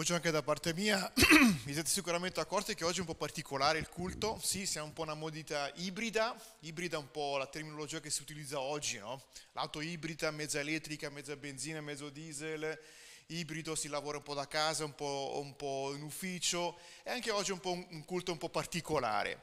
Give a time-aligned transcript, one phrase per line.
[0.00, 1.12] Voce anche da parte mia,
[1.64, 4.94] vi siete sicuramente accorti che oggi è un po' particolare il culto, sì, siamo un
[4.94, 9.22] po' una modalità ibrida, ibrida è un po' la terminologia che si utilizza oggi, no?
[9.52, 12.80] L'auto ibrida, mezza elettrica, mezza benzina, mezzo diesel,
[13.26, 17.30] ibrido, si lavora un po' da casa, un po', un po in ufficio, e anche
[17.30, 19.42] oggi è un po' un culto un po' particolare.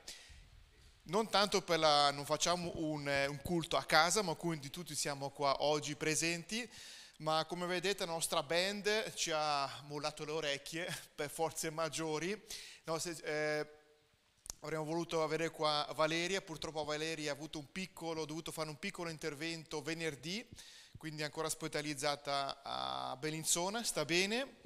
[1.03, 5.29] Non tanto per la, non facciamo un, un culto a casa, ma quindi tutti siamo
[5.29, 6.67] qua oggi presenti,
[7.17, 12.39] ma come vedete la nostra band ci ha mollato le orecchie per forze maggiori.
[12.83, 13.67] No, se, eh,
[14.59, 19.09] avremmo voluto avere qua Valeria, purtroppo Valeria ha avuto un piccolo, dovuto fare un piccolo
[19.09, 20.47] intervento venerdì,
[20.97, 24.57] quindi è ancora ospitalizzata a Bellinzona, sta bene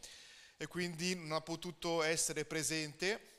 [0.58, 3.30] e quindi non ha potuto essere presente.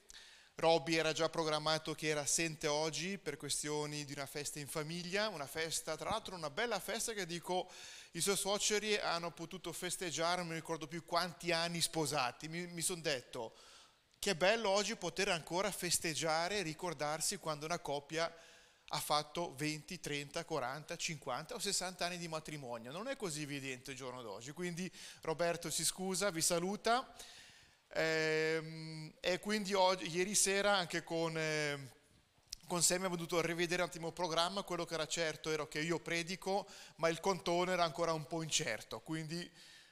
[0.54, 5.28] Robby era già programmato che era assente oggi per questioni di una festa in famiglia,
[5.28, 7.70] una festa, tra l'altro una bella festa che dico
[8.12, 12.48] i suoi suoceri hanno potuto festeggiare, non mi ricordo più quanti anni sposati.
[12.48, 13.54] Mi, mi sono detto
[14.18, 18.32] che bello oggi poter ancora festeggiare ricordarsi quando una coppia
[18.94, 22.92] ha fatto 20, 30, 40, 50 o 60 anni di matrimonio.
[22.92, 24.52] Non è così evidente il giorno d'oggi.
[24.52, 24.90] Quindi
[25.22, 27.14] Roberto si scusa, vi saluta.
[27.94, 32.00] Ehm, e quindi oggi, ieri sera anche con...
[32.66, 35.80] Con Sammy abbiamo dovuto rivedere un attimo il programma, quello che era certo era che
[35.80, 39.50] io predico, ma il contone era ancora un po' incerto, quindi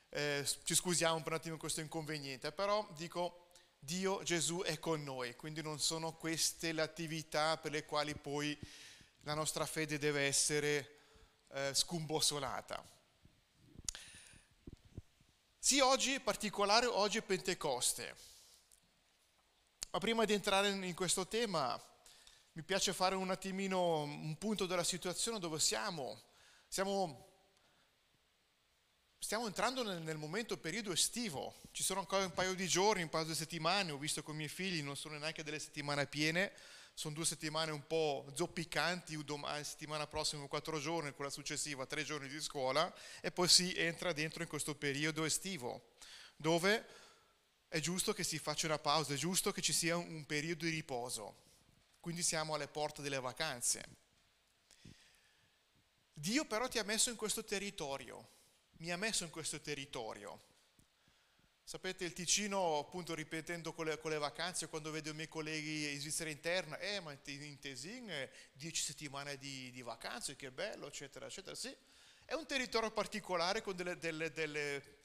[0.08, 5.36] eh, ci scusiamo per un attimo questo inconveniente, però dico Dio Gesù è con noi,
[5.36, 8.58] quindi non sono queste le attività per le quali poi
[9.22, 10.98] la nostra fede deve essere
[11.48, 12.82] eh, scumbossolata.
[15.58, 18.16] Sì, oggi in particolare, oggi è Pentecoste,
[19.90, 21.78] ma prima di entrare in questo tema
[22.52, 26.20] mi piace fare un attimino un punto della situazione dove siamo.
[26.68, 27.28] Siamo
[29.22, 33.10] Stiamo entrando nel, nel, momento, periodo estivo, ci sono ancora un paio di giorni, un
[33.10, 36.50] paio di settimane, ho visto con i miei figli, non sono neanche delle settimane piene,
[36.94, 42.28] sono due settimane un po' zoppicanti, domani, settimana prossima quattro giorni, quella successiva tre giorni
[42.28, 42.92] di scuola.
[43.20, 45.90] E poi si entra dentro in questo periodo estivo,
[46.36, 46.86] dove
[47.68, 50.70] è giusto che si faccia una pausa, è giusto che ci sia un periodo di
[50.70, 51.48] riposo.
[52.00, 53.84] Quindi siamo alle porte delle vacanze.
[56.12, 58.28] Dio però ti ha messo in questo territorio,
[58.78, 60.48] mi ha messo in questo territorio.
[61.70, 65.92] Sapete, il Ticino, appunto, ripetendo con le, con le vacanze, quando vedo i miei colleghi
[65.92, 70.88] in Svizzera interna, eh, ma in Tesin, eh, dieci settimane di, di, vacanze, che bello,
[70.88, 71.54] eccetera, eccetera.
[71.54, 71.72] Sì,
[72.24, 74.98] è un territorio particolare con delle, delle, delle,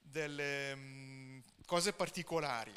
[0.00, 2.72] delle um, cose particolari.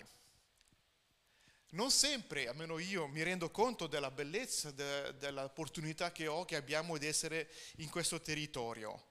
[1.74, 7.00] Non sempre, almeno io, mi rendo conto della bellezza, de, dell'opportunità che ho, che abbiamo
[7.00, 9.08] di essere in questo territorio.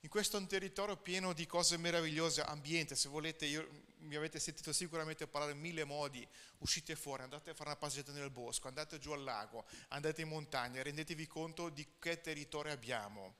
[0.00, 3.68] In questo territorio pieno di cose meravigliose, ambiente, se volete, io,
[3.98, 6.26] mi avete sentito sicuramente parlare in mille modi,
[6.58, 10.28] uscite fuori, andate a fare una passeggiata nel bosco, andate giù al lago, andate in
[10.28, 13.34] montagna, rendetevi conto di che territorio abbiamo.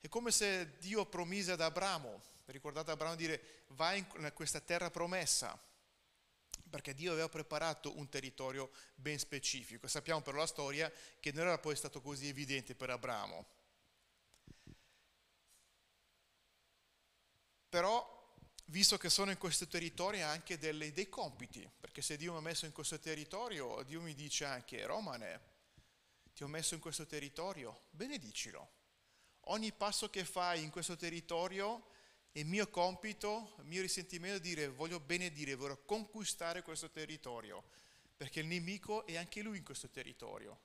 [0.00, 5.58] È come se Dio promise ad Abramo, ricordate Abramo dire vai in questa terra promessa,
[6.70, 9.88] perché Dio aveva preparato un territorio ben specifico.
[9.88, 13.46] Sappiamo però la storia che non era poi stato così evidente per Abramo.
[17.68, 18.34] Però,
[18.66, 22.42] visto che sono in questo territorio, anche delle, dei compiti, perché se Dio mi ha
[22.42, 25.40] messo in questo territorio, Dio mi dice anche, Romane,
[26.34, 28.78] ti ho messo in questo territorio, benedicilo.
[29.44, 31.89] Ogni passo che fai in questo territorio
[32.32, 37.64] il mio compito, il mio risentimento è dire voglio benedire, voglio conquistare questo territorio,
[38.16, 40.60] perché il nemico è anche lui in questo territorio.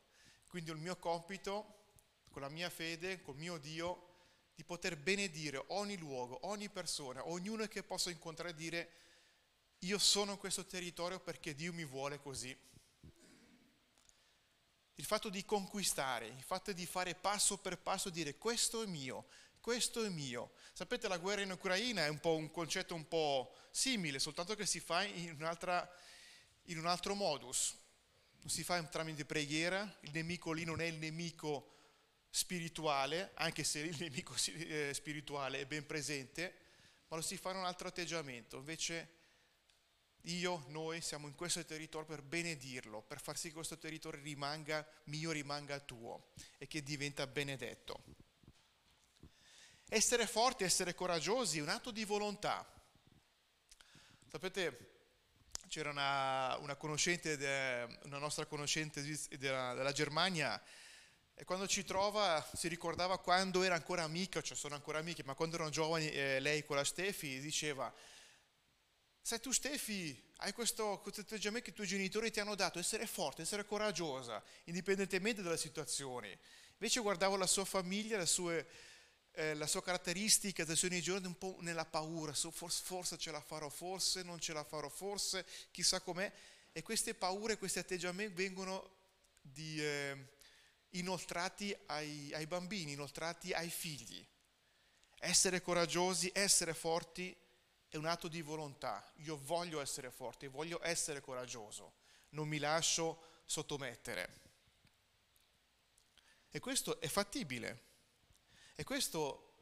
[0.48, 1.84] Quindi il mio compito,
[2.30, 4.14] con la mia fede, col mio Dio,
[4.56, 8.90] di poter benedire ogni luogo, ogni persona, ognuno che possa incontrare e dire
[9.80, 12.56] io sono in questo territorio perché Dio mi vuole così.
[14.97, 19.28] Il fatto di conquistare, il fatto di fare passo per passo, dire questo è mio,
[19.66, 20.52] questo è mio.
[20.73, 24.79] Sapete, la guerra in Ucraina è un un concetto un po' simile, soltanto che si
[24.79, 25.35] fa in,
[26.66, 27.76] in un altro modus.
[28.41, 31.78] Non si fa tramite preghiera, il nemico lì non è il nemico
[32.29, 36.53] spirituale, anche se il nemico eh, spirituale è ben presente,
[37.08, 38.58] ma lo si fa in un altro atteggiamento.
[38.58, 39.09] Invece
[40.26, 44.88] io, noi siamo in questo territorio per benedirlo, per far sì che questo territorio rimanga
[45.06, 48.25] mio, rimanga tuo e che diventa benedetto.
[49.87, 52.66] Essere forti, essere coraggiosi un atto di volontà.
[54.28, 54.96] Sapete,
[55.67, 59.02] c'era una, una, de, una nostra conoscente
[59.37, 60.61] della, della, Germania
[61.34, 65.35] e quando ci trova si ricordava quando era ancora amica, cioè sono ancora amiche, ma
[65.35, 67.93] quando erano giovani eh, lei con la Stefi diceva
[69.22, 73.05] Se tu Stefi hai questo, questo atteggiamento che i tuoi genitori ti hanno dato, essere
[73.05, 76.35] forte, essere coraggiosa, indipendentemente dalle situazioni.
[76.73, 78.67] Invece guardavo la sua famiglia, le sue,
[79.35, 83.41] eh, la sua caratteristica dei suoi giorni un po' nella paura, forse, forse ce la
[83.41, 86.32] farò, forse non ce la farò, forse chissà com'è.
[86.72, 88.90] E queste paure, questi atteggiamenti vengono
[89.41, 90.34] di, eh,
[90.91, 94.26] inoltrati ai, ai bambini, inoltrati ai figli.
[95.20, 97.35] Essere coraggiosi, essere forti
[97.88, 99.05] è un atto di volontà.
[99.17, 101.93] Io voglio essere forte, voglio essere coraggioso,
[102.29, 104.43] non mi lascio sottomettere.
[106.49, 107.93] E questo è fattibile.
[108.78, 109.54] E questo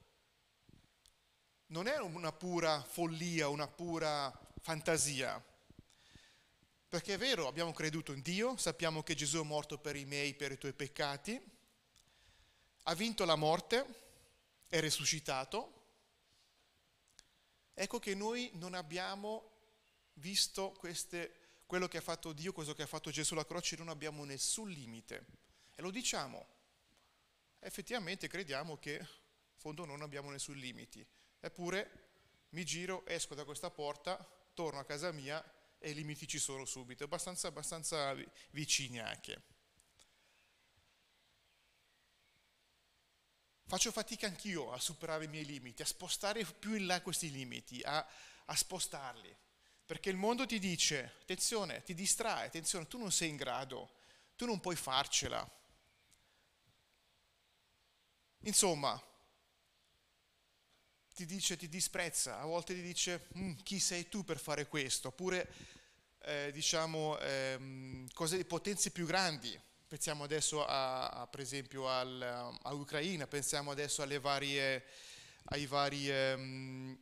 [1.68, 5.42] non è una pura follia, una pura fantasia.
[6.90, 10.34] Perché è vero, abbiamo creduto in Dio, sappiamo che Gesù è morto per i miei,
[10.34, 11.40] per i tuoi peccati,
[12.84, 13.86] ha vinto la morte,
[14.68, 15.82] è risuscitato.
[17.76, 19.52] Ecco che noi non abbiamo
[20.14, 23.90] visto queste, quello che ha fatto Dio, quello che ha fatto Gesù alla croce, non
[23.90, 25.26] abbiamo nessun limite.
[25.76, 26.53] E lo diciamo.
[27.66, 29.08] Effettivamente crediamo che in
[29.56, 31.08] fondo non abbiamo nessun limite.
[31.40, 32.10] Eppure
[32.50, 34.18] mi giro, esco da questa porta,
[34.54, 35.44] torno a casa mia
[35.80, 38.14] e i limiti ci sono subito, abbastanza, abbastanza
[38.52, 39.42] vicini anche.
[43.66, 47.82] Faccio fatica anch'io a superare i miei limiti, a spostare più in là questi limiti,
[47.82, 48.06] a,
[48.46, 49.36] a spostarli.
[49.86, 53.92] Perché il mondo ti dice, attenzione, ti distrae, attenzione, tu non sei in grado,
[54.36, 55.50] tu non puoi farcela.
[58.46, 59.02] Insomma,
[61.14, 65.10] ti dice, ti disprezza, a volte ti dice mm, chi sei tu per fare questo,
[65.10, 65.48] oppure
[66.24, 69.58] eh, diciamo ehm, cose, potenze più grandi.
[69.88, 74.84] Pensiamo adesso a, a, per esempio al, all'Ucraina, pensiamo adesso alle varie,
[75.46, 76.98] ai vari um,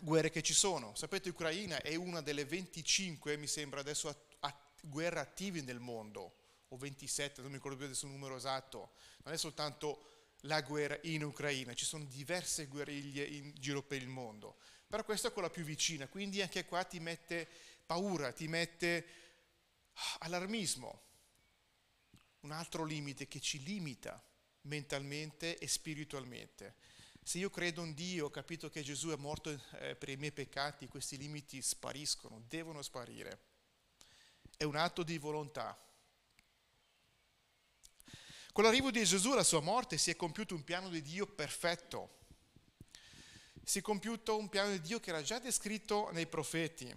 [0.00, 0.94] guerre che ci sono.
[0.96, 6.34] Sapete, l'Ucraina è una delle 25, mi sembra adesso, a, a, guerre attive nel mondo,
[6.68, 8.92] o 27, non mi ricordo più adesso il numero esatto.
[9.22, 14.08] Non è soltanto la guerra in Ucraina, ci sono diverse guerriglie in giro per il
[14.08, 17.48] mondo, però questa è quella più vicina, quindi anche qua ti mette
[17.84, 19.06] paura, ti mette
[20.20, 21.02] allarmismo,
[22.40, 24.22] un altro limite che ci limita
[24.62, 26.76] mentalmente e spiritualmente.
[27.22, 30.32] Se io credo in Dio, ho capito che Gesù è morto eh, per i miei
[30.32, 33.40] peccati, questi limiti spariscono, devono sparire.
[34.56, 35.78] È un atto di volontà.
[38.58, 42.16] Con l'arrivo di Gesù alla sua morte si è compiuto un piano di Dio perfetto.
[43.62, 46.92] Si è compiuto un piano di Dio che era già descritto nei profeti.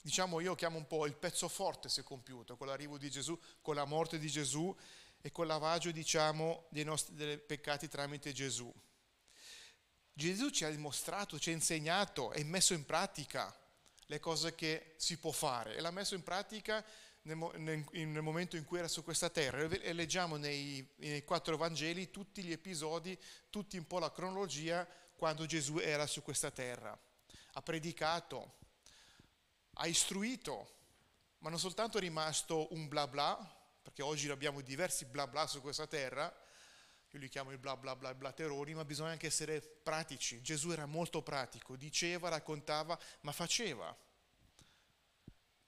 [0.00, 3.38] Diciamo io chiamo un po' il pezzo forte si è compiuto con l'arrivo di Gesù,
[3.62, 4.76] con la morte di Gesù
[5.20, 8.68] e con il lavaggio, diciamo, dei nostri dei peccati tramite Gesù.
[10.12, 13.56] Gesù ci ha dimostrato, ci ha insegnato e messo in pratica
[14.06, 16.84] le cose che si può fare e l'ha messo in pratica
[17.34, 22.10] nel, nel, momento in cui era su questa terra e leggiamo nei, nei quattro Vangeli
[22.10, 23.18] tutti gli episodi,
[23.50, 26.98] tutti un po' la cronologia quando Gesù era su questa terra.
[27.52, 28.54] Ha predicato,
[29.74, 30.76] ha istruito,
[31.38, 33.36] ma non soltanto è rimasto un bla bla,
[33.82, 36.32] perché oggi abbiamo diversi bla bla su questa terra,
[37.10, 40.40] io li chiamo il bla bla bla blateroni, ma bisogna anche essere pratici.
[40.40, 43.94] Gesù era molto pratico, diceva, raccontava, ma faceva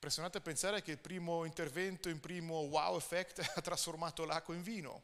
[0.00, 4.62] impressionante a pensare che il primo intervento, il primo wow effect ha trasformato l'acqua in
[4.62, 5.02] vino.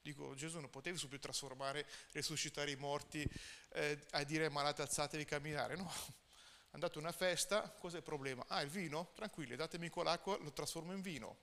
[0.00, 3.30] Dico, Gesù non potevi subito trasformare, risuscitare i morti,
[3.74, 5.76] eh, a dire ai malati alzatevi camminare.
[5.76, 5.92] No,
[6.72, 8.42] andate a una festa, cos'è il problema?
[8.48, 9.12] Ah, il vino?
[9.14, 11.36] Tranquilli, datemi con l'acqua, lo trasformo in vino.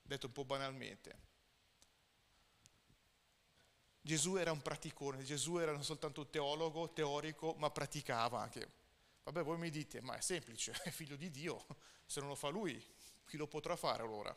[0.00, 1.26] Detto un po' banalmente.
[4.00, 8.77] Gesù era un praticone, Gesù era non soltanto teologo, teorico, ma praticava anche.
[9.28, 11.66] Vabbè, voi mi dite, ma è semplice, è figlio di Dio,
[12.06, 12.82] se non lo fa lui,
[13.26, 14.34] chi lo potrà fare allora?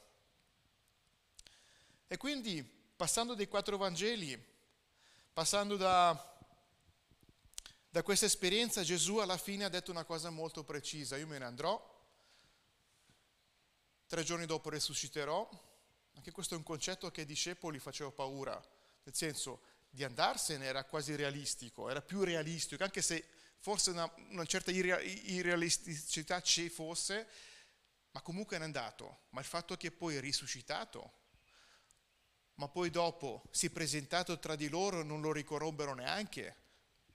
[2.08, 4.38] E quindi, passando dai quattro Vangeli,
[5.32, 6.38] passando da,
[7.90, 11.46] da questa esperienza, Gesù alla fine ha detto una cosa molto precisa, io me ne
[11.46, 12.04] andrò,
[14.08, 15.50] tre giorni dopo risusciterò,
[16.16, 18.62] anche questo è un concetto che ai discepoli faceva paura,
[19.04, 24.46] nel senso di andarsene era quasi realistico, era più realistico, anche se forse una, una
[24.46, 27.28] certa irrealisticità ci fosse,
[28.12, 29.26] ma comunque è andato.
[29.30, 31.20] Ma il fatto che poi è risuscitato,
[32.56, 36.56] ma poi dopo si è presentato tra di loro non lo ricorrobbero neanche,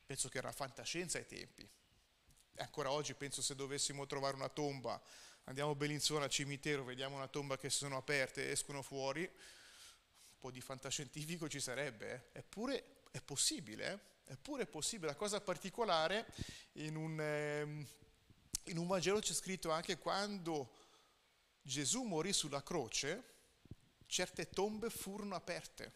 [0.06, 1.62] penso che era fantascienza ai tempi.
[1.62, 5.00] E ancora oggi penso se dovessimo trovare una tomba,
[5.44, 10.38] andiamo a Bellinzona al cimitero, vediamo una tomba che sono aperte e escono fuori, un
[10.38, 12.38] po' di fantascientifico ci sarebbe, eh?
[12.38, 13.92] eppure è possibile.
[13.92, 14.14] Eh?
[14.28, 16.26] Eppure è possibile, la cosa particolare
[16.72, 17.86] in un, eh,
[18.64, 20.72] in un Vangelo c'è scritto anche quando
[21.62, 23.34] Gesù morì sulla croce,
[24.06, 25.92] certe tombe furono aperte,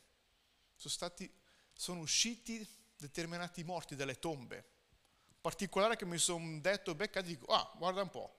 [0.76, 1.32] sono, stati,
[1.72, 4.64] sono usciti determinati morti dalle tombe.
[5.40, 8.36] Particolare che mi sono detto, becca, dico, ah, guarda un po',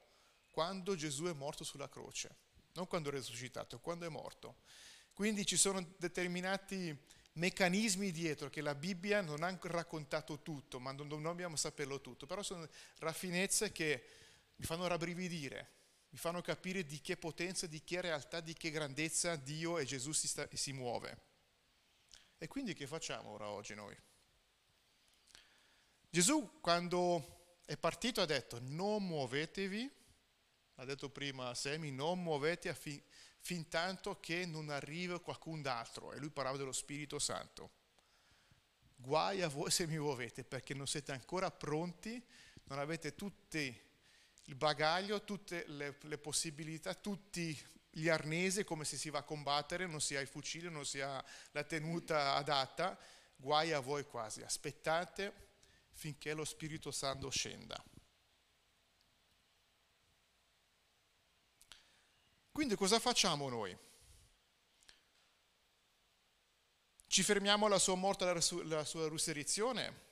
[0.51, 2.35] quando Gesù è morto sulla croce,
[2.73, 4.57] non quando è risuscitato, quando è morto.
[5.13, 6.97] Quindi ci sono determinati
[7.33, 12.43] meccanismi dietro che la Bibbia non ha raccontato tutto, ma non dobbiamo saperlo tutto, però
[12.43, 12.67] sono
[12.99, 14.05] raffinezze che
[14.55, 15.69] mi fanno rabbrividire,
[16.09, 20.11] mi fanno capire di che potenza, di che realtà, di che grandezza Dio e Gesù
[20.11, 21.29] si, sta, si muove.
[22.37, 23.95] E quindi che facciamo ora oggi noi?
[26.09, 29.89] Gesù quando è partito ha detto non muovetevi,
[30.75, 33.01] ha detto prima a Semi, non muovete fin,
[33.41, 36.13] fin tanto che non arriva qualcun altro.
[36.13, 37.79] E lui parlava dello Spirito Santo.
[38.95, 42.23] Guai a voi se mi muovete perché non siete ancora pronti,
[42.65, 43.89] non avete tutti
[44.45, 49.87] il bagaglio, tutte le, le possibilità, tutti gli arnesi, come se si va a combattere,
[49.87, 52.97] non si ha il fucile, non si ha la tenuta adatta,
[53.35, 55.49] guai a voi quasi, aspettate
[55.91, 57.83] finché lo Spirito Santo scenda.
[62.51, 63.77] Quindi cosa facciamo noi?
[67.07, 70.09] Ci fermiamo alla sua morte, alla sua resurrezione?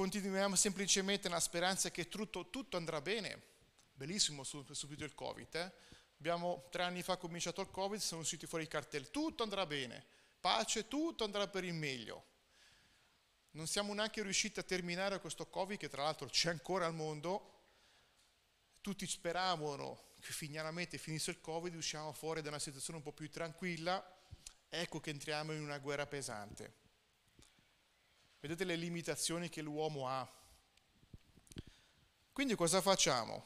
[0.00, 3.48] continuiamo semplicemente nella speranza che tutto, tutto andrà bene.
[3.92, 5.54] Bellissimo subito il Covid.
[5.54, 5.72] Eh?
[6.18, 10.02] Abbiamo tre anni fa cominciato il Covid, sono usciti fuori i cartelli, tutto andrà bene,
[10.40, 12.24] pace, tutto andrà per il meglio.
[13.52, 17.59] Non siamo neanche riusciti a terminare questo Covid che tra l'altro c'è ancora al mondo.
[18.80, 23.28] Tutti speravano che finalmente finisse il Covid, usciamo fuori da una situazione un po' più
[23.30, 24.02] tranquilla,
[24.68, 26.78] ecco che entriamo in una guerra pesante.
[28.40, 30.28] Vedete le limitazioni che l'uomo ha.
[32.32, 33.44] Quindi cosa facciamo?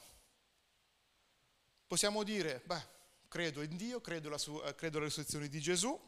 [1.86, 2.86] Possiamo dire, beh,
[3.28, 5.98] credo in Dio, credo alla, sua, credo alla risurrezione di Gesù,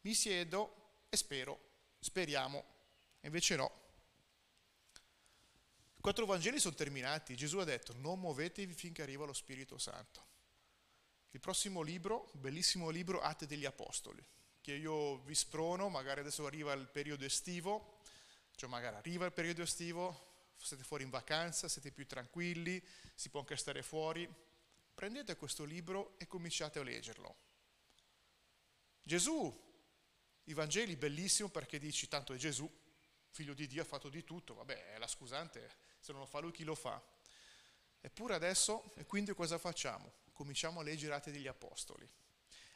[0.00, 1.58] mi siedo e spero,
[2.00, 2.64] speriamo.
[3.20, 3.86] Invece no.
[5.98, 7.34] I quattro Vangeli sono terminati.
[7.34, 10.26] Gesù ha detto, non muovetevi finché arriva lo Spirito Santo.
[11.30, 14.24] Il prossimo libro, bellissimo libro, Atti degli Apostoli,
[14.60, 17.98] che io vi sprono, magari adesso arriva il periodo estivo,
[18.54, 22.82] cioè magari arriva il periodo estivo, siete fuori in vacanza, siete più tranquilli,
[23.14, 24.28] si può anche stare fuori.
[24.94, 27.36] Prendete questo libro e cominciate a leggerlo.
[29.02, 29.66] Gesù,
[30.44, 32.70] i Vangeli bellissimo perché dici tanto è Gesù,
[33.30, 36.38] figlio di Dio, ha fatto di tutto, vabbè è la scusante, se non lo fa
[36.38, 36.98] lui chi lo fa?
[38.00, 40.10] Eppure adesso, e quindi cosa facciamo?
[40.32, 42.08] Cominciamo a leggere Atti degli Apostoli.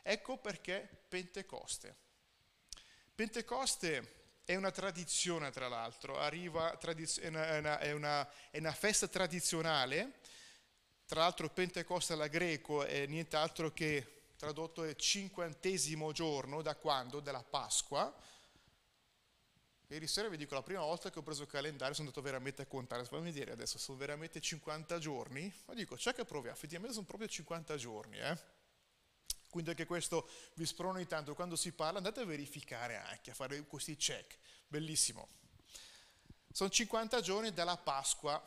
[0.02, 1.96] Ecco perché Pentecoste.
[3.14, 9.08] Pentecoste è una tradizione, tra l'altro, Arriva, è, una, è, una, è, una, è, festa
[9.08, 10.18] tradizionale.
[11.06, 17.20] Tra l'altro, Pentecoste alla greco è nient'altro che tradotto il cinquantesimo giorno da quando?
[17.20, 18.14] Dalla Pasqua.
[19.92, 22.62] Ieri sera vi dico, la prima volta che ho preso il calendario sono andato veramente
[22.62, 25.52] a contare, fammi vedere adesso, sono veramente 50 giorni?
[25.66, 28.38] Ma dico, c'è che proviamo, effettivamente sono proprio 50 giorni, eh?
[29.50, 33.34] Quindi anche questo vi sprono ogni tanto, quando si parla andate a verificare anche, a
[33.34, 35.28] fare questi check, bellissimo.
[36.50, 38.42] Sono 50 giorni dalla Pasqua,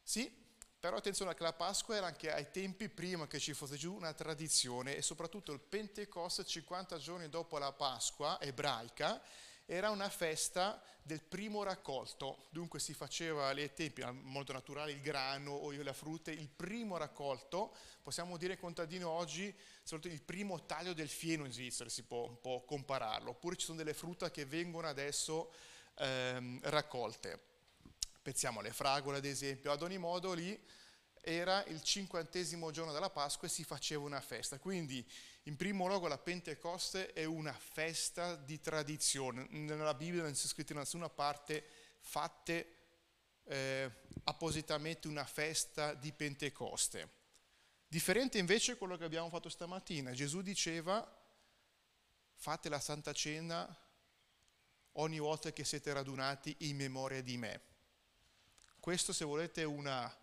[0.00, 0.32] sì,
[0.78, 4.14] però attenzione che la Pasqua era anche ai tempi prima che ci fosse giù una
[4.14, 9.20] tradizione e soprattutto il Pentecoste 50 giorni dopo la Pasqua ebraica
[9.70, 15.50] era una festa del primo raccolto, dunque si faceva ai tempi, molto naturale, il grano
[15.50, 19.54] o le frutta, il primo raccolto, possiamo dire contadino oggi,
[19.90, 23.76] il primo taglio del fieno in Svizzera, si può un po' compararlo, oppure ci sono
[23.76, 25.52] delle frutta che vengono adesso
[25.98, 27.38] ehm, raccolte,
[28.22, 30.58] pensiamo alle fragole ad esempio, ad ogni modo lì
[31.22, 35.06] era il cinquantesimo giorno della Pasqua e si faceva una festa, quindi
[35.44, 40.72] in primo luogo la Pentecoste è una festa di tradizione, nella Bibbia non c'è scritto
[40.72, 41.64] in nessuna parte
[42.00, 42.76] fatte
[43.44, 43.90] eh,
[44.24, 47.16] appositamente una festa di Pentecoste.
[47.86, 51.16] Differente invece quello che abbiamo fatto stamattina, Gesù diceva
[52.34, 53.66] fate la Santa Cena
[54.92, 57.62] ogni volta che siete radunati in memoria di me.
[58.80, 60.14] Questo se volete una,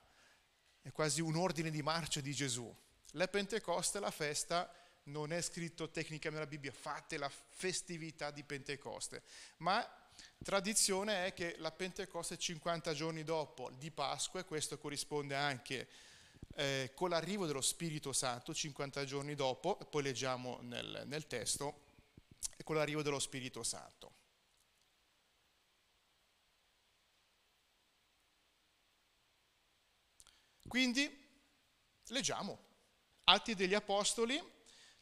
[0.86, 2.72] è quasi un ordine di marcia di Gesù.
[3.13, 4.72] La Pentecoste, la festa,
[5.06, 9.24] non è scritto tecnicamente nella Bibbia, fate la festività di Pentecoste,
[9.58, 9.84] ma
[10.44, 15.88] tradizione è che la Pentecoste è 50 giorni dopo di Pasqua e questo corrisponde anche
[16.54, 21.82] eh, con l'arrivo dello Spirito Santo, 50 giorni dopo, poi leggiamo nel, nel testo,
[22.63, 24.14] con l'arrivo dello Spirito Santo.
[30.75, 31.10] Quindi
[32.08, 32.60] leggiamo.
[33.24, 34.38] Atti degli Apostoli,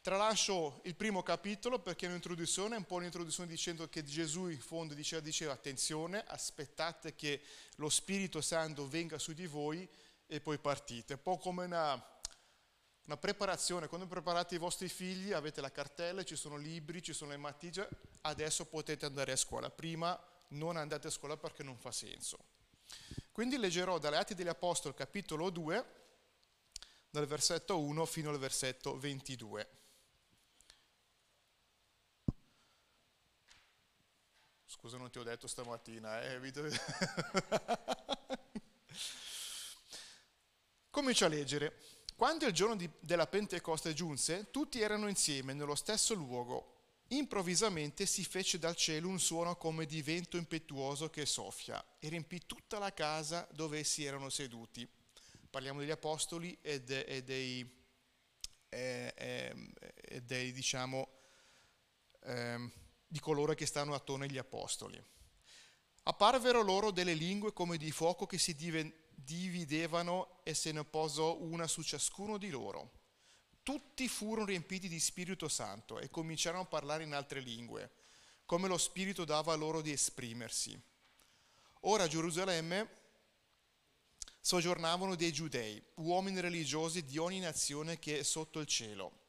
[0.01, 4.93] tralascio il primo capitolo perché è un'introduzione, un po' un'introduzione dicendo che Gesù in fondo
[4.93, 7.41] diceva, diceva attenzione, aspettate che
[7.77, 9.89] lo Spirito Santo venga su di voi
[10.27, 11.13] e poi partite.
[11.13, 11.93] Un po' come una,
[13.05, 17.31] una preparazione, quando preparate i vostri figli avete la cartella, ci sono libri, ci sono
[17.31, 17.89] le matite,
[18.21, 22.62] adesso potete andare a scuola, prima non andate a scuola perché non fa senso.
[23.33, 25.85] Quindi leggerò dalle Atti degli Apostoli capitolo 2,
[27.09, 29.69] dal versetto 1 fino al versetto 22.
[34.67, 36.39] Scusa, non ti ho detto stamattina, eh?
[40.91, 41.79] Comincio a leggere.
[42.15, 46.72] Quando il giorno di, della Pentecoste giunse, tutti erano insieme nello stesso luogo.
[47.15, 52.45] Improvvisamente si fece dal cielo un suono come di vento impetuoso che soffia e riempì
[52.45, 54.87] tutta la casa dove essi erano seduti
[55.53, 57.85] parliamo degli apostoli e, de, e dei,
[58.67, 59.13] e,
[60.01, 61.07] e dei, diciamo,
[62.21, 62.71] eh,
[63.05, 64.99] di coloro che stanno attorno agli apostoli.
[66.05, 68.55] Apparvero loro delle lingue come di fuoco che si
[69.13, 73.02] dividevano e se ne posò una su ciascuno di loro.
[73.63, 77.91] Tutti furono riempiti di Spirito Santo e cominciarono a parlare in altre lingue,
[78.45, 80.77] come lo Spirito dava loro di esprimersi.
[81.85, 83.01] Ora a Gerusalemme
[84.41, 89.21] soggiornavano dei giudei, uomini religiosi di ogni nazione che è sotto il cielo.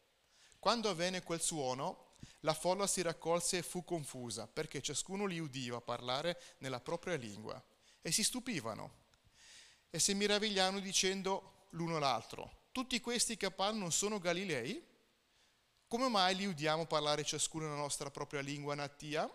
[0.59, 5.81] Quando avvenne quel suono, la folla si raccolse e fu confusa, perché ciascuno li udiva
[5.81, 7.63] parlare nella propria lingua,
[8.03, 9.03] e si stupivano,
[9.91, 14.85] e si meravigliavano dicendo l'uno all'altro, tutti questi che parlano sono Galilei?
[15.87, 19.31] Come mai li udiamo parlare ciascuno nella nostra propria lingua natia?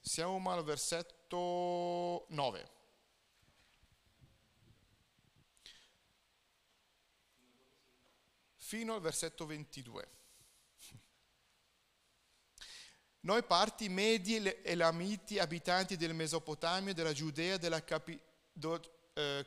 [0.00, 2.70] Siamo al versetto versetto 9.
[8.56, 10.08] Fino al versetto 22.
[13.22, 18.18] Noi parti medi e lamiti, abitanti del Mesopotamia, della Giudea, della Capi,
[18.52, 18.80] do,
[19.14, 19.46] eh,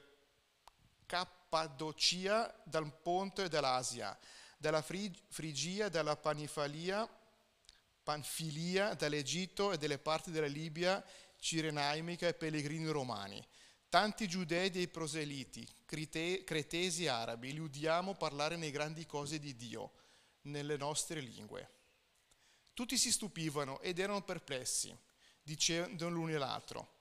[1.05, 4.17] Cappadocia, dal ponte dell'Asia,
[4.57, 7.07] dalla Frigia, dalla Panifalia,
[8.01, 11.03] Panfilia, dall'Egitto e delle parti della Libia
[11.43, 13.45] cirenaimica e pellegrini romani,
[13.89, 19.91] tanti giudei dei proseliti, cretesi e arabi, li udiamo parlare nei grandi cose di Dio,
[20.43, 21.69] nelle nostre lingue.
[22.73, 24.97] Tutti si stupivano ed erano perplessi,
[25.41, 26.92] dicendo l'uno all'altro,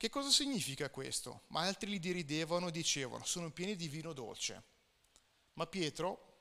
[0.00, 1.42] che cosa significa questo?
[1.48, 4.62] Ma altri li deridevano e dicevano, sono pieni di vino dolce.
[5.52, 6.38] Ma Pietro,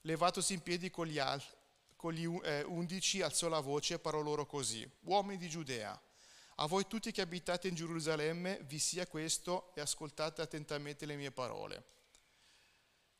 [0.00, 1.42] levatosi in piedi con gli, al,
[1.96, 6.00] con gli eh, undici, alzò la voce e parlò loro così, uomini di Giudea,
[6.54, 11.30] a voi tutti che abitate in Gerusalemme vi sia questo e ascoltate attentamente le mie
[11.30, 11.84] parole.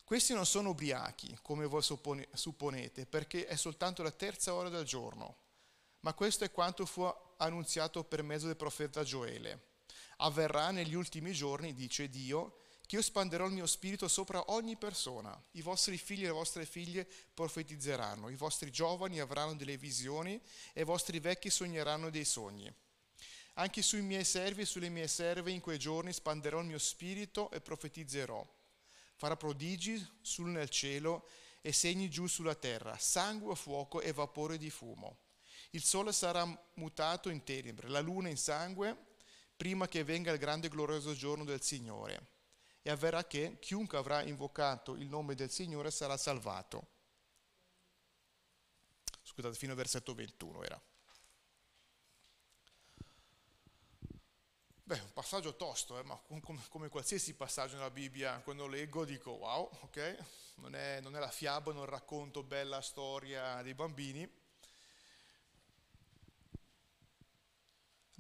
[0.03, 5.37] Questi non sono ubriachi, come voi supponete, perché è soltanto la terza ora del giorno.
[6.01, 7.07] Ma questo è quanto fu
[7.43, 9.71] annunziato per mezzo del profeta Gioele.
[10.19, 15.41] Avverrà negli ultimi giorni, dice Dio, che io espanderò il mio spirito sopra ogni persona.
[15.53, 20.41] I vostri figli e le vostre figlie profetizzeranno, i vostri giovani avranno delle visioni
[20.73, 22.73] e i vostri vecchi sogneranno dei sogni.
[23.55, 27.51] Anche sui miei servi e sulle mie serve in quei giorni spanderò il mio spirito
[27.51, 28.47] e profetizzerò.
[29.17, 31.29] Farà prodigi sul nel cielo
[31.61, 35.19] e segni giù sulla terra, sangue, fuoco e vapore di fumo.
[35.75, 38.95] Il sole sarà mutato in tenebre, la luna in sangue,
[39.57, 42.27] prima che venga il grande e glorioso giorno del Signore.
[42.83, 46.89] E avverrà che chiunque avrà invocato il nome del Signore sarà salvato.
[49.23, 50.83] Scusate, fino al versetto 21 era.
[54.85, 59.31] Beh, un passaggio tosto, eh, ma come, come, qualsiasi passaggio nella Bibbia, quando leggo dico
[59.31, 60.17] wow, ok,
[60.57, 64.42] non è, non è la fiaba, non racconto bella storia dei bambini.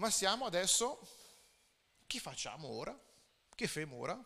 [0.02, 0.98] Ma siamo adesso,
[2.08, 3.00] che facciamo ora?
[3.54, 4.20] Che femo ora?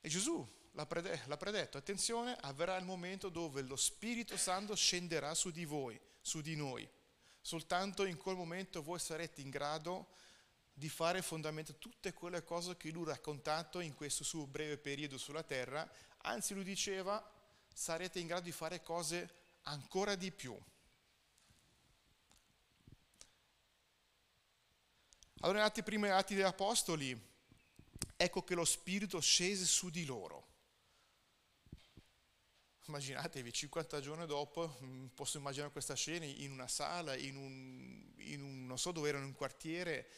[0.00, 5.64] E Gesù l'ha, predetto, attenzione, avverrà il momento dove lo Spirito Santo scenderà su di
[5.64, 6.90] voi, su di noi
[7.40, 10.08] Soltanto in quel momento voi sarete in grado
[10.72, 15.16] di fare fondamentalmente tutte quelle cose che lui ha raccontato in questo suo breve periodo
[15.16, 15.88] sulla terra,
[16.22, 17.22] anzi lui diceva
[17.72, 20.58] sarete in grado di fare cose ancora di più.
[25.44, 27.14] Allora, nei primi atti degli Apostoli,
[28.16, 30.52] ecco che lo Spirito scese su di loro.
[32.86, 38.40] Immaginatevi, 50 giorni dopo, mm, posso immaginare questa scena in una sala, in un, in
[38.42, 40.08] un non so dove erano, in un quartiere,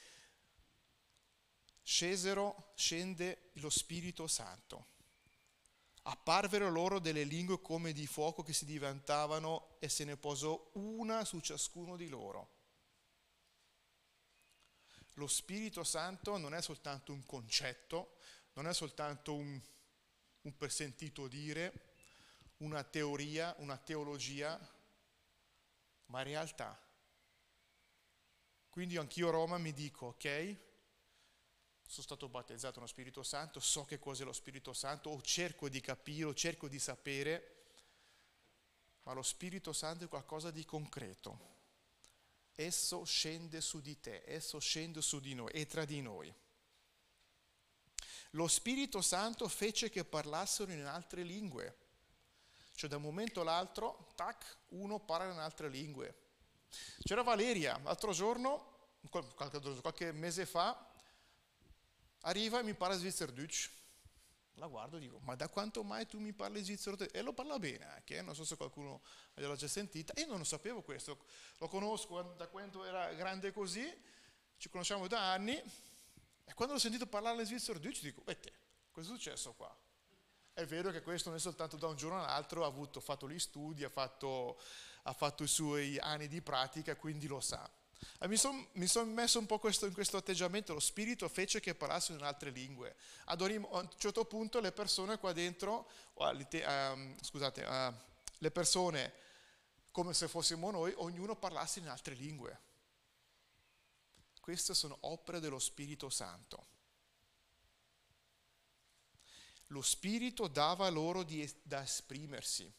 [1.82, 4.86] scesero, scende lo Spirito Santo.
[6.02, 11.24] Apparvero loro delle lingue come di fuoco che si diventavano e se ne posò una
[11.24, 12.55] su ciascuno di loro.
[15.18, 18.18] Lo Spirito Santo non è soltanto un concetto,
[18.54, 19.58] non è soltanto un,
[20.42, 21.72] un persentito dire,
[22.58, 24.58] una teoria, una teologia,
[26.06, 26.78] ma realtà.
[28.68, 30.56] Quindi anch'io a Roma mi dico, ok,
[31.86, 35.80] sono stato battezzato nello Spirito Santo, so che cos'è lo Spirito Santo, o cerco di
[35.80, 37.64] capire, o cerco di sapere,
[39.04, 41.55] ma lo Spirito Santo è qualcosa di concreto.
[42.56, 46.34] Esso scende su di te, esso scende su di noi e tra di noi.
[48.30, 51.76] Lo Spirito Santo fece che parlassero in altre lingue.
[52.74, 56.14] Cioè da un momento all'altro, tac, uno parla in altre lingue.
[57.02, 60.92] C'era Valeria, l'altro giorno, qualche, mese fa,
[62.20, 63.70] arriva e mi parla Svizzerdeutsch.
[64.58, 67.14] La guardo e dico, ma da quanto mai tu mi parli Svizzerdeutsch?
[67.14, 68.22] E lo parla bene anche, eh?
[68.22, 69.02] non so se qualcuno
[69.34, 70.14] l'ha già sentita.
[70.14, 71.24] E non lo sapevo questo,
[71.58, 73.86] lo conosco da quando era grande così,
[74.56, 75.62] ci conosciamo da anni.
[76.48, 78.52] E quando l'ho sentito parlare Svizzerdeutsch dico, e te,
[78.90, 79.76] cosa è successo qua?
[80.54, 83.38] È vero che questo non è soltanto da un giorno all'altro, ha avuto, fatto gli
[83.38, 84.58] studi, ha fatto,
[85.02, 87.70] ha fatto i suoi anni di pratica, quindi lo sa.
[88.18, 91.74] E mi sono son messo un po' questo, in questo atteggiamento, lo spirito fece che
[91.74, 92.96] parlassero in altre lingue.
[93.24, 95.88] Ad a un certo punto le persone qua dentro,
[97.20, 97.66] scusate,
[98.38, 99.12] le persone
[99.90, 102.60] come se fossimo noi, ognuno parlasse in altre lingue.
[104.40, 106.66] Queste sono opere dello Spirito Santo.
[109.68, 112.70] Lo Spirito dava loro di, da esprimersi.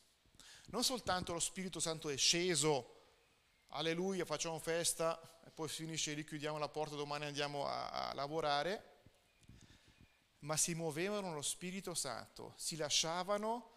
[0.67, 2.96] Non soltanto lo Spirito Santo è sceso
[3.77, 8.95] alleluia, facciamo festa e poi finisce lì, chiudiamo la porta, domani andiamo a, a lavorare,
[10.39, 13.75] ma si muovevano lo Spirito Santo, si lasciavano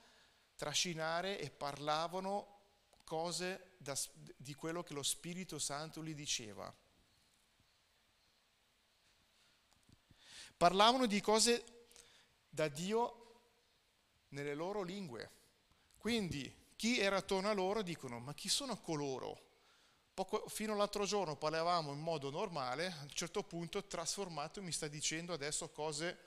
[0.56, 2.58] trascinare e parlavano
[3.04, 3.96] cose da,
[4.36, 6.74] di quello che lo Spirito Santo gli diceva.
[10.56, 11.88] Parlavano di cose
[12.48, 13.42] da Dio
[14.28, 15.30] nelle loro lingue.
[15.98, 19.48] Quindi chi era attorno a loro dicono, ma chi sono coloro?
[20.20, 24.87] Poco, fino all'altro giorno parlavamo in modo normale, a un certo punto trasformato mi sta
[24.87, 26.18] dicendo adesso cose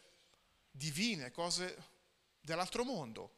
[0.72, 1.78] divine, cose
[2.42, 3.36] dell'altro mondo.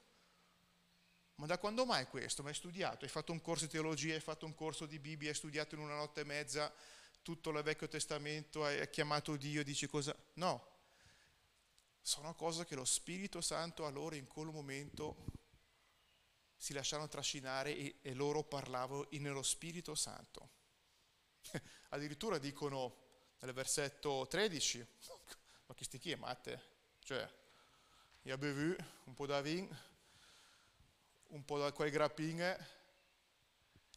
[1.36, 2.42] Ma da quando mai questo?
[2.42, 3.04] Ma hai studiato?
[3.04, 5.82] Hai fatto un corso di teologia, hai fatto un corso di Bibbia, hai studiato in
[5.82, 6.74] una notte e mezza
[7.22, 10.16] tutto il Vecchio Testamento, hai chiamato Dio, dici cosa?
[10.36, 10.66] No,
[12.00, 15.18] sono cose che lo Spirito Santo a loro in quel momento
[16.58, 20.50] si lasciarono trascinare e, e loro parlavano nello Spirito Santo.
[21.90, 23.04] Addirittura dicono
[23.40, 24.88] nel versetto 13,
[25.68, 26.74] ma chi sti chi è matte?
[27.00, 27.30] Cioè,
[28.24, 29.68] io ho bevuto un po' da vin,
[31.28, 32.74] un po' da quei grappine,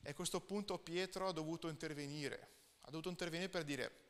[0.02, 2.48] e a questo punto Pietro ha dovuto intervenire,
[2.82, 4.06] ha dovuto intervenire per dire,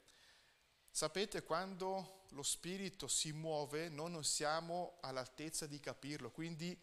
[0.90, 6.78] sapete quando lo Spirito si muove noi non siamo all'altezza di capirlo, quindi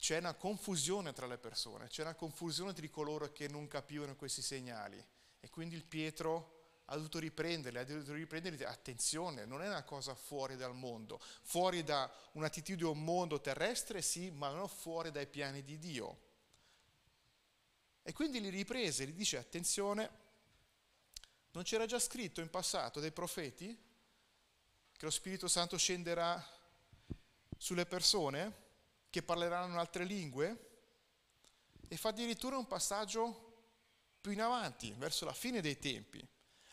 [0.00, 4.40] c'è una confusione tra le persone, c'è una confusione tra coloro che non capivano questi
[4.40, 5.02] segnali
[5.38, 10.14] e quindi il Pietro ha dovuto riprenderli, ha dovuto riprenderli, attenzione, non è una cosa
[10.14, 15.26] fuori dal mondo, fuori da un'attitudine a un mondo terrestre sì, ma non fuori dai
[15.26, 16.18] piani di Dio.
[18.02, 20.10] E quindi li riprese, gli dice attenzione,
[21.52, 23.66] non c'era già scritto in passato dai profeti
[24.96, 26.42] che lo Spirito Santo scenderà
[27.56, 28.68] sulle persone?
[29.10, 30.68] Che parleranno altre lingue
[31.88, 33.48] e fa addirittura un passaggio
[34.20, 36.26] più in avanti, verso la fine dei tempi.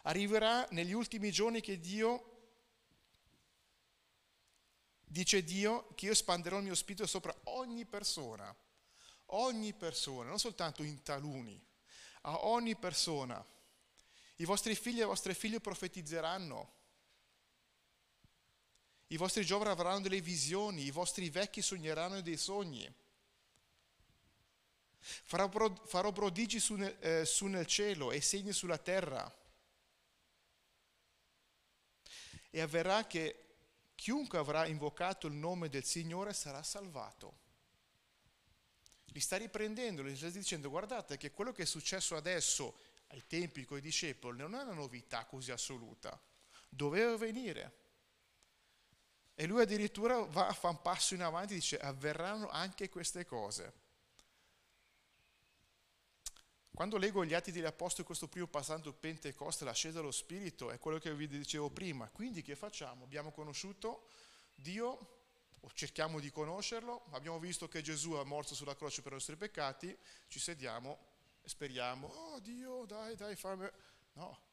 [0.04, 2.36] Arriverà negli ultimi giorni che Dio,
[5.04, 8.56] dice Dio, che io espanderò il mio spirito sopra ogni persona,
[9.32, 11.60] ogni persona, non soltanto in taluni,
[12.22, 13.44] a ogni persona.
[14.38, 16.76] I vostri figli e le vostre figlie profetizzeranno
[19.08, 22.94] i vostri giovani avranno delle visioni, i vostri vecchi sogneranno dei sogni.
[25.00, 25.50] Farò,
[26.12, 29.34] prodigi su, eh, su nel cielo e segni sulla terra.
[32.50, 33.46] E avverrà che
[33.96, 37.46] chiunque avrà invocato il nome del Signore sarà salvato.
[39.06, 43.64] Li sta riprendendo, li sta dicendo guardate che quello che è successo adesso ai tempi
[43.64, 46.20] con i discepoli non è una novità così assoluta,
[46.68, 47.86] doveva venire.
[49.40, 53.24] E lui addirittura va a fare un passo in avanti e dice avverranno anche queste
[53.24, 53.72] cose.
[56.74, 60.98] Quando leggo gli atti degli apostoli, questo primo passaggio Pentecoste, l'ascesa dello Spirito, è quello
[60.98, 62.10] che vi dicevo prima.
[62.10, 63.04] Quindi che facciamo?
[63.04, 64.08] Abbiamo conosciuto
[64.56, 65.18] Dio,
[65.60, 69.36] o cerchiamo di conoscerlo, abbiamo visto che Gesù è morto sulla croce per i nostri
[69.36, 69.96] peccati,
[70.30, 70.98] ci sediamo
[71.44, 73.70] e speriamo, oh Dio, dai, dai, fammi...
[74.14, 74.47] No.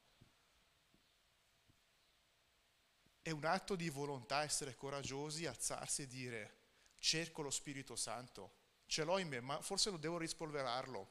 [3.24, 6.56] È un atto di volontà essere coraggiosi, alzarsi e dire,
[6.98, 11.08] cerco lo Spirito Santo, ce l'ho in me, ma forse lo devo rispolverarlo.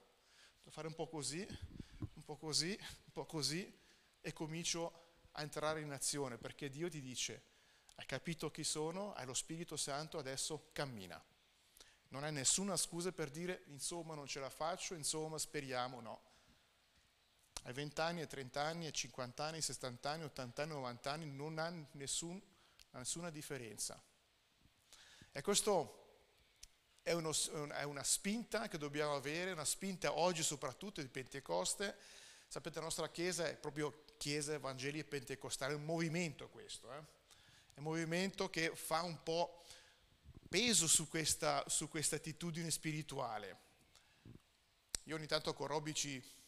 [0.59, 1.39] Devo fare un po' così,
[2.13, 3.79] un po' così, un po' così
[4.21, 7.45] e comincio a entrare in azione, perché Dio ti dice,
[7.95, 11.19] hai capito chi sono, hai lo Spirito Santo, adesso cammina.
[12.09, 16.21] Non hai nessuna scusa per dire insomma non ce la faccio, insomma speriamo, no.
[17.65, 21.73] Hai 20 anni, 30 anni, 50 anni, 60 anni, 80 anni, 90 anni, non ha
[21.93, 22.41] nessun,
[22.91, 24.01] nessuna differenza.
[25.31, 26.01] E questo
[27.01, 27.31] è, uno,
[27.71, 31.95] è, una spinta che dobbiamo avere, una spinta oggi soprattutto di Pentecoste.
[32.49, 36.91] Sapete, la nostra Chiesa è proprio Chiesa Evangeli Pentecostale, è un movimento questo.
[36.91, 36.97] Eh?
[37.75, 39.63] È un movimento che fa un po'
[40.49, 43.57] peso su questa, su questa attitudine spirituale.
[45.05, 46.41] Io ogni tanto con Robby ci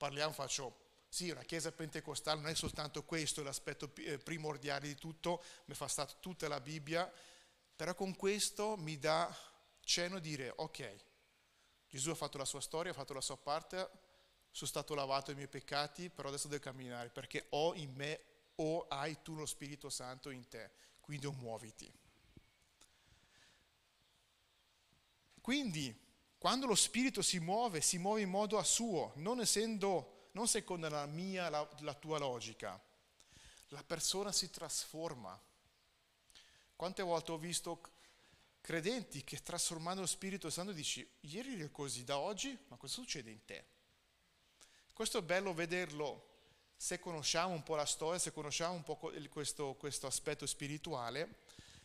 [0.00, 0.74] parliamo, faccio,
[1.10, 5.88] sì, una chiesa pentecostale non è soltanto questo l'aspetto eh, primordiale di tutto, mi fa
[5.88, 7.12] stare tutta la Bibbia,
[7.76, 9.30] però con questo mi dà
[9.82, 10.96] cenno di dire, ok,
[11.86, 13.90] Gesù ha fatto la sua storia, ha fatto la sua parte,
[14.50, 18.20] sono stato lavato i miei peccati, però adesso devo camminare perché ho in me
[18.54, 21.92] o hai tu lo Spirito Santo in te, quindi muoviti.
[25.42, 25.94] Quindi,
[26.40, 30.88] quando lo Spirito si muove, si muove in modo a suo, non essendo, non secondo
[30.88, 32.82] la mia, la, la tua logica.
[33.68, 35.38] La persona si trasforma.
[36.74, 37.82] Quante volte ho visto
[38.62, 43.30] credenti che trasformando lo Spirito Santo dici, ieri eri così, da oggi, ma cosa succede
[43.30, 43.64] in te?
[44.94, 46.28] Questo è bello vederlo
[46.74, 48.96] se conosciamo un po' la storia, se conosciamo un po'
[49.28, 51.40] questo, questo aspetto spirituale,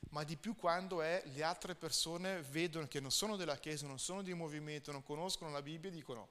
[0.09, 3.99] ma di più quando è le altre persone vedono che non sono della Chiesa, non
[3.99, 6.29] sono di movimento, non conoscono la Bibbia e dicono,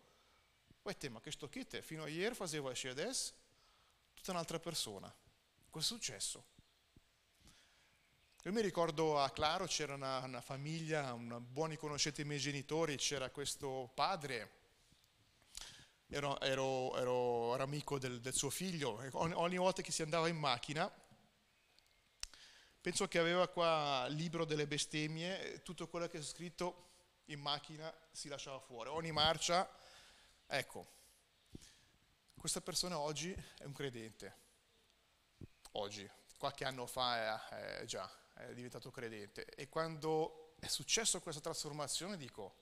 [0.82, 1.82] uè te, ma che sto chi te?
[1.82, 3.32] Fino a ieri facevo esce adesso?
[4.14, 5.12] Tutta un'altra persona.
[5.70, 6.44] Cosa è successo?
[8.44, 12.96] Io mi ricordo a Claro c'era una, una famiglia, una, buoni conoscete i miei genitori,
[12.96, 14.50] c'era questo padre
[16.08, 20.92] ero, ero, ero, amico del, del, suo figlio, ogni volta che si andava in macchina,
[22.84, 26.90] penso che aveva qua il libro delle bestemmie, tutto quello che è scritto
[27.28, 29.66] in macchina si lasciava fuori, ogni marcia,
[30.46, 30.86] ecco,
[32.36, 34.36] questa persona oggi è un credente,
[35.72, 41.40] oggi, qualche anno fa è, è già, è diventato credente e quando è successa questa
[41.40, 42.54] trasformazione dico,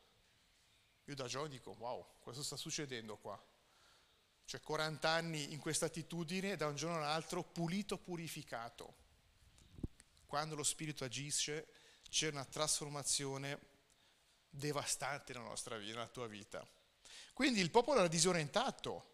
[1.03, 3.45] io da giovane dico, wow, cosa sta succedendo qua?
[4.45, 9.02] Cioè 40 anni in questa attitudine, da un giorno all'altro pulito, purificato.
[10.33, 11.69] Quando lo Spirito agisce
[12.09, 13.61] c'è una trasformazione
[14.49, 16.67] devastante nella nostra nella tua vita.
[17.35, 19.11] Quindi il popolo era disorientato.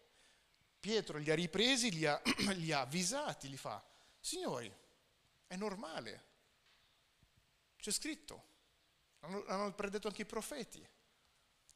[0.79, 2.21] Pietro li ha ripresi, li ha,
[2.55, 3.85] li ha avvisati, li fa,
[4.21, 4.73] signori,
[5.45, 6.23] è normale,
[7.75, 8.43] c'è scritto,
[9.19, 10.87] hanno, hanno predetto anche i profeti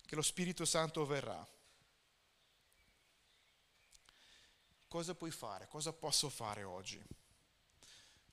[0.06, 1.46] che lo Spirito Santo verrà.
[4.88, 5.68] Cosa puoi fare?
[5.68, 7.06] Cosa posso fare oggi?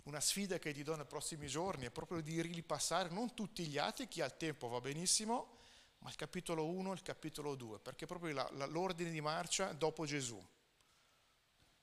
[0.04, 3.78] Una sfida che ti do nei prossimi giorni è proprio di ripassare non tutti gli
[3.78, 5.58] atti, chi ha il tempo va benissimo,
[5.98, 9.20] ma il capitolo 1 e il capitolo 2, perché è proprio la, la, l'ordine di
[9.20, 10.42] marcia dopo Gesù.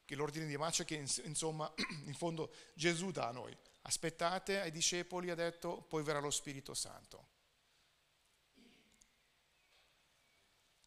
[0.03, 1.71] Che l'ordine di marcia che insomma
[2.05, 3.55] in fondo Gesù dà a noi.
[3.83, 7.35] Aspettate ai discepoli, ha detto, poi verrà lo Spirito Santo.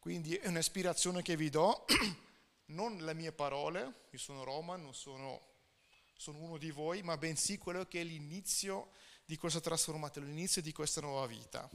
[0.01, 1.85] Quindi è un'ispirazione che vi do,
[2.73, 5.50] non le mie parole, io sono Roma, non sono,
[6.21, 8.91] sono uno di voi, ma bensì quello che è l'inizio
[9.25, 11.67] di questa trasformazione, l'inizio di questa nuova vita.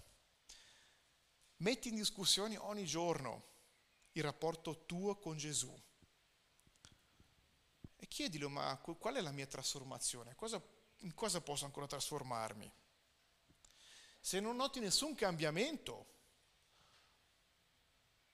[1.56, 3.42] Metti in discussione ogni giorno
[4.12, 5.76] il rapporto tuo con Gesù
[7.96, 10.36] e chiedilo, ma qual è la mia trasformazione?
[10.36, 10.62] Cosa,
[10.98, 12.72] in cosa posso ancora trasformarmi?
[14.20, 16.14] Se non noti nessun cambiamento,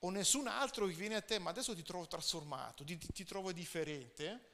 [0.00, 3.50] o nessun altro che viene a te, ma adesso ti trovo trasformato, ti, ti trovo
[3.52, 4.51] differente,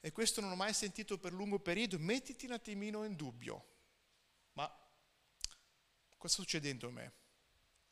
[0.00, 3.74] e questo non ho mai sentito per lungo periodo, mettiti un attimino in dubbio.
[4.52, 4.66] Ma
[6.16, 7.12] cosa sta succedendo a me?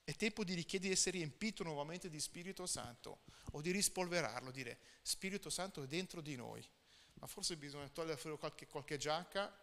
[0.05, 4.79] È tempo di richiedere di essere riempito nuovamente di Spirito Santo o di rispolverarlo, dire
[5.03, 6.63] Spirito Santo è dentro di noi,
[7.15, 9.57] ma forse bisogna togliere fuori qualche, qualche giacca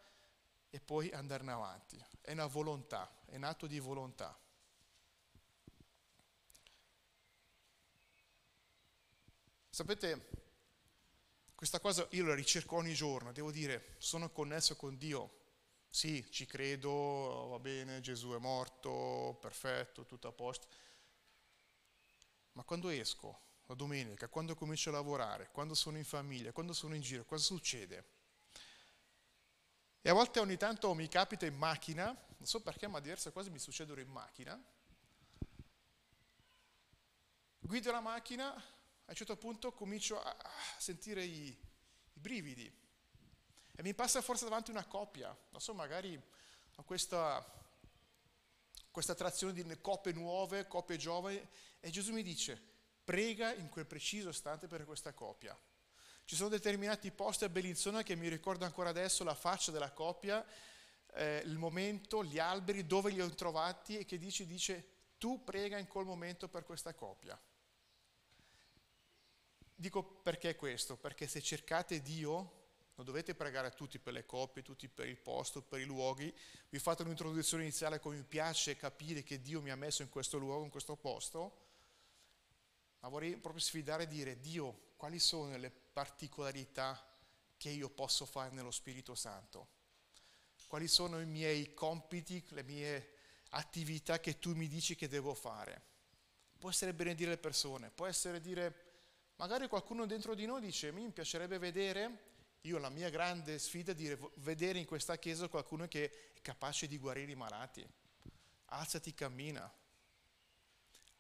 [0.70, 2.04] e poi andarne avanti.
[2.22, 4.36] È una volontà, è un atto di volontà.
[9.70, 10.41] Sapete,
[11.62, 15.42] questa cosa io la ricerco ogni giorno, devo dire, sono connesso con Dio.
[15.88, 20.68] Sì, ci credo, va bene, Gesù è morto, perfetto, tutto a posto.
[22.54, 26.96] Ma quando esco, la domenica, quando comincio a lavorare, quando sono in famiglia, quando sono
[26.96, 28.06] in giro, cosa succede?
[30.02, 33.52] E a volte ogni tanto mi capita in macchina, non so perché, ma diverse cose
[33.52, 34.60] mi succedono in macchina.
[37.60, 38.52] Guido la macchina,
[39.12, 40.34] a un certo punto comincio a
[40.78, 42.66] sentire i, i brividi
[43.76, 46.20] e mi passa forse davanti una coppia, non so, magari
[46.76, 47.46] ho questa,
[48.90, 51.46] questa attrazione di coppie nuove, coppie giovani
[51.82, 52.70] e Gesù mi dice
[53.04, 55.60] prega in quel preciso istante per questa coppia.
[56.24, 60.46] Ci sono determinati posti a Bellinzona che mi ricordo ancora adesso la faccia della coppia,
[61.16, 65.78] eh, il momento, gli alberi, dove li ho trovati e che dice, dice tu prega
[65.78, 67.38] in quel momento per questa coppia.
[69.82, 70.96] Dico perché questo?
[70.96, 72.34] Perché se cercate Dio,
[72.94, 76.32] non dovete pregare a tutti per le coppie, tutti per il posto, per i luoghi.
[76.70, 80.38] Vi fate un'introduzione iniziale come mi piace capire che Dio mi ha messo in questo
[80.38, 81.66] luogo, in questo posto.
[83.00, 87.04] Ma vorrei proprio sfidare e dire, Dio, quali sono le particolarità
[87.58, 89.68] che io posso fare nello Spirito Santo?
[90.68, 93.14] Quali sono i miei compiti, le mie
[93.50, 95.82] attività che tu mi dici che devo fare?
[96.60, 98.90] Può essere benedire le persone, può essere dire
[99.42, 102.26] Magari qualcuno dentro di noi dice, mi piacerebbe vedere,
[102.62, 106.86] io la mia grande sfida è dire, vedere in questa chiesa qualcuno che è capace
[106.86, 107.84] di guarire i malati.
[108.66, 109.68] Alzati, cammina.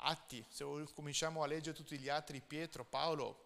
[0.04, 3.46] Atti, se cominciamo a leggere tutti gli altri, Pietro, Paolo,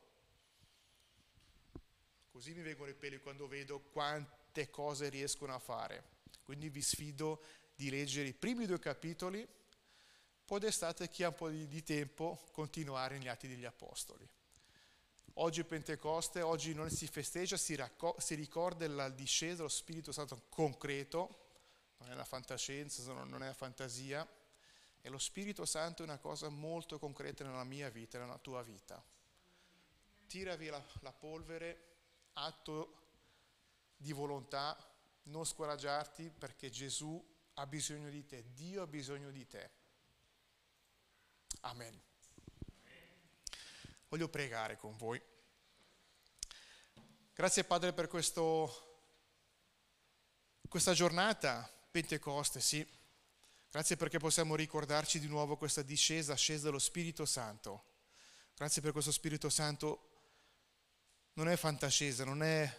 [2.29, 6.03] così mi vengono i peli quando vedo quante cose riescono a fare.
[6.43, 7.41] Quindi vi sfido
[7.73, 9.47] di leggere i primi due capitoli,
[10.43, 14.29] poi d'estate chi ha un po' di tempo continuare negli atti degli apostoli.
[15.37, 20.13] Oggi è Pentecoste, oggi non si festeggia, si, racco- si ricorda la discesa dello Spirito
[20.13, 21.43] Santo concreto,
[21.97, 24.25] non è la fantascienza, non è la fantasia,
[25.01, 29.03] e lo Spirito Santo è una cosa molto concreta nella mia vita, nella tua vita.
[30.25, 31.95] Tira via la, la polvere,
[32.33, 33.03] atto
[33.97, 34.77] di volontà,
[35.23, 37.21] non scoraggiarti perché Gesù
[37.55, 39.69] ha bisogno di te, Dio ha bisogno di te.
[41.61, 42.04] Amen.
[44.15, 45.21] Voglio pregare con voi.
[47.33, 49.01] Grazie Padre per questo,
[50.69, 52.87] questa giornata, Pentecoste, sì.
[53.69, 57.83] Grazie perché possiamo ricordarci di nuovo questa discesa, ascesa dello Spirito Santo.
[58.55, 60.11] Grazie per questo Spirito Santo.
[61.33, 62.73] Non è fantascesa, non è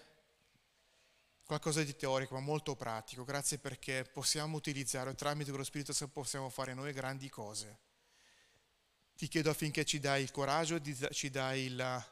[1.44, 3.25] qualcosa di teorico, ma molto pratico.
[3.25, 7.86] Grazie perché possiamo utilizzare, tramite quello Spirito Santo possiamo fare noi grandi cose.
[9.16, 10.79] Ti chiedo affinché ci dai il coraggio,
[11.11, 12.05] ci dai la,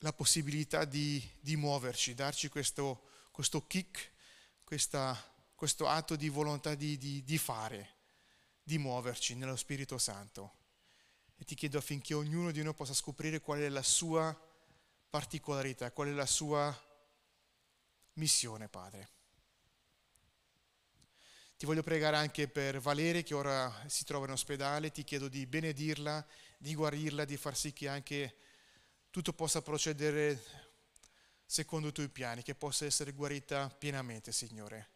[0.00, 4.12] la possibilità di, di, muoverci, darci questo, questo kick,
[4.64, 5.16] questa,
[5.54, 7.96] questo atto di volontà di, di, di fare,
[8.62, 10.56] di muoverci nello Spirito Santo.
[11.36, 14.36] E ti chiedo affinché ognuno di noi possa scoprire qual è la sua
[15.08, 16.76] particolarità, qual è la sua
[18.14, 19.17] missione, Padre.
[21.58, 25.44] Ti voglio pregare anche per Valeria che ora si trova in ospedale, ti chiedo di
[25.44, 26.24] benedirla,
[26.56, 28.36] di guarirla, di far sì che anche
[29.10, 30.40] tutto possa procedere
[31.44, 34.88] secondo i tuoi piani, che possa essere guarita pienamente, Signore.